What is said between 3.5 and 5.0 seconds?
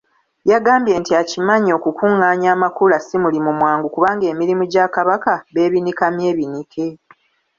mwangu kubanga emirimu gya